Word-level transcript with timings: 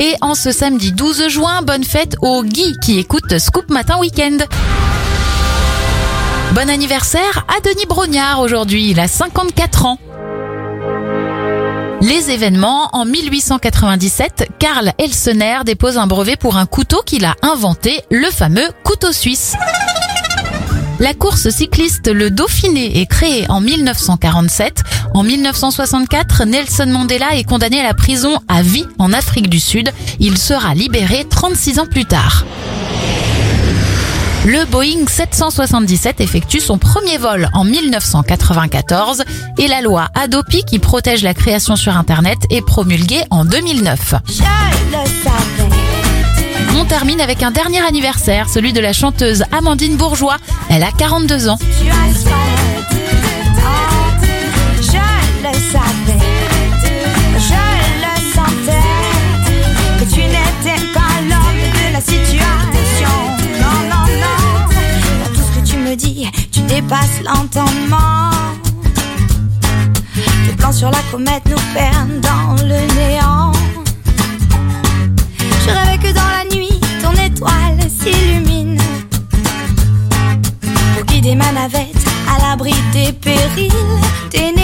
Et 0.00 0.14
en 0.20 0.34
ce 0.34 0.50
samedi 0.50 0.92
12 0.92 1.28
juin, 1.28 1.62
bonne 1.62 1.84
fête 1.84 2.16
au 2.20 2.42
Guy 2.42 2.74
qui 2.82 2.98
écoute 2.98 3.38
Scoop 3.38 3.70
Matin 3.70 3.98
Weekend. 3.98 4.44
Bon 6.52 6.68
anniversaire 6.68 7.46
à 7.48 7.60
Denis 7.60 7.86
Brognard 7.86 8.40
aujourd'hui, 8.40 8.90
il 8.90 9.00
a 9.00 9.06
54 9.06 9.86
ans. 9.86 9.98
Les 12.00 12.30
événements, 12.30 12.90
en 12.92 13.04
1897, 13.04 14.48
Karl 14.58 14.92
Elsener 14.98 15.58
dépose 15.64 15.96
un 15.96 16.06
brevet 16.06 16.36
pour 16.36 16.56
un 16.56 16.66
couteau 16.66 17.02
qu'il 17.06 17.24
a 17.24 17.34
inventé, 17.42 18.02
le 18.10 18.30
fameux 18.30 18.68
couteau 18.82 19.12
suisse. 19.12 19.54
La 21.00 21.12
course 21.12 21.50
cycliste 21.50 22.08
Le 22.12 22.30
Dauphiné 22.30 23.00
est 23.00 23.06
créée 23.06 23.50
en 23.50 23.60
1947. 23.60 24.82
En 25.12 25.24
1964, 25.24 26.44
Nelson 26.44 26.86
Mandela 26.86 27.34
est 27.34 27.44
condamné 27.44 27.80
à 27.80 27.82
la 27.82 27.94
prison 27.94 28.38
à 28.48 28.62
vie 28.62 28.86
en 28.98 29.12
Afrique 29.12 29.50
du 29.50 29.58
Sud. 29.58 29.90
Il 30.20 30.38
sera 30.38 30.74
libéré 30.74 31.26
36 31.28 31.80
ans 31.80 31.86
plus 31.86 32.04
tard. 32.04 32.44
Le 34.46 34.64
Boeing 34.66 35.06
777 35.08 36.20
effectue 36.20 36.60
son 36.60 36.78
premier 36.78 37.18
vol 37.18 37.48
en 37.54 37.64
1994 37.64 39.24
et 39.58 39.68
la 39.68 39.80
loi 39.80 40.08
Adopi 40.14 40.64
qui 40.64 40.78
protège 40.78 41.22
la 41.22 41.34
création 41.34 41.76
sur 41.76 41.96
Internet 41.96 42.38
est 42.50 42.64
promulguée 42.64 43.22
en 43.30 43.44
2009. 43.44 44.14
On 46.76 46.84
termine 46.84 47.20
avec 47.20 47.42
un 47.42 47.50
dernier 47.50 47.80
anniversaire, 47.80 48.48
celui 48.48 48.72
de 48.72 48.80
la 48.80 48.92
chanteuse 48.92 49.44
Amandine 49.52 49.96
Bourgeois. 49.96 50.36
Elle 50.70 50.82
a 50.82 50.90
42 50.92 51.48
ans. 51.48 51.58
tu 66.50 66.60
dépasses 66.62 67.20
l'entendement. 67.24 68.30
Tes 70.46 70.52
plans 70.56 70.72
sur 70.72 70.90
la 70.90 70.98
comète 71.10 71.42
nous 71.46 71.60
perdent 71.72 72.20
dans 72.20 72.53
Pour 81.24 81.30
guider 81.32 81.42
ma 81.42 81.52
navette 81.52 82.04
à 82.28 82.38
l'abri 82.38 82.74
des 82.92 83.10
périls, 83.14 83.70
des 84.30 84.63